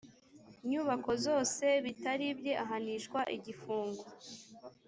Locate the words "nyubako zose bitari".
0.69-2.25